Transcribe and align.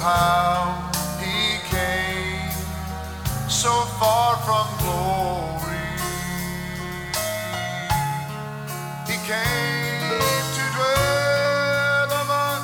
how 0.00 0.90
he 1.20 1.58
came 1.74 2.50
so 3.48 3.72
far 3.98 4.36
from 4.46 4.66
glory. 4.82 5.88
He 9.10 9.16
came 9.32 10.20
to 10.56 10.64
dwell 10.76 12.10
among 12.22 12.62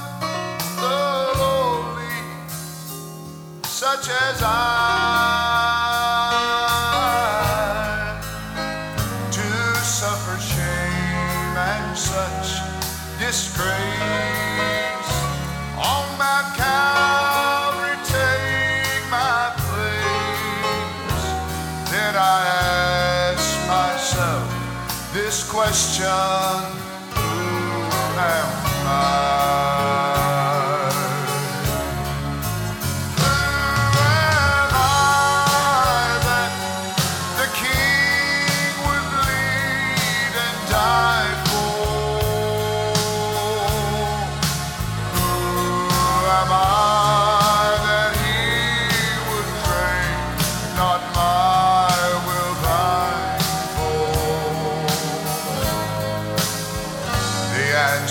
the 0.83 1.01
lowly, 1.41 2.19
such 3.65 4.09
as 4.09 4.43
I, 4.43 4.82
I 22.25 23.35
ask 23.35 23.67
myself 23.67 24.47
this 25.13 25.51
question 25.51 26.07
Who 27.17 27.23
am 28.17 28.87
I? 28.87 29.32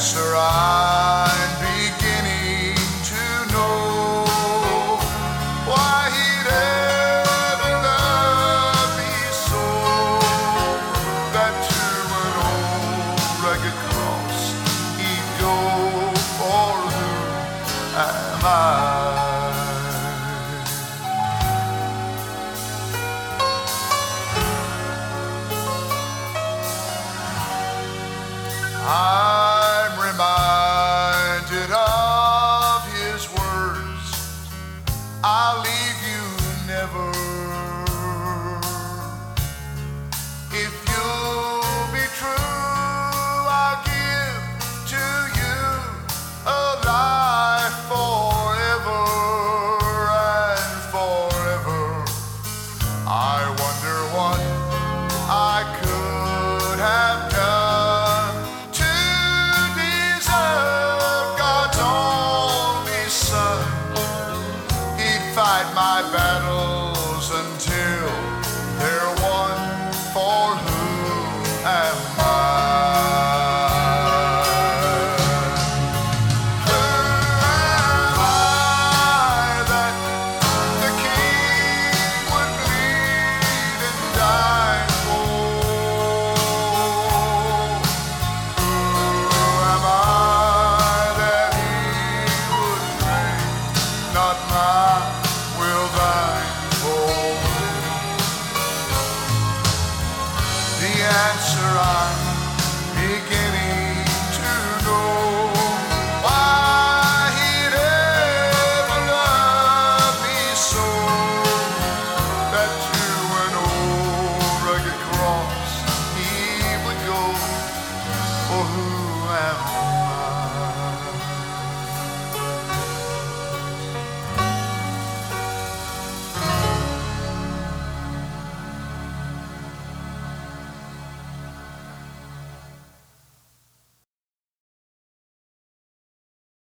Answer 0.01 0.33
I'm 0.35 1.51
beginning 1.61 2.73
to 3.11 3.23
know 3.53 4.25
why 5.69 6.09
he'd 6.15 6.49
ever 6.49 7.71
love 7.85 8.89
me 8.97 9.13
so 9.45 9.61
that 11.35 11.53
to 11.69 11.85
an 12.23 12.33
old 12.49 13.21
rugged 13.45 13.77
cross 13.85 14.39
he'd 14.97 15.29
go 15.37 15.55
for 16.37 16.73
who 16.89 17.11
am 18.01 18.41
I? 18.43 18.91
I'm 28.93 29.30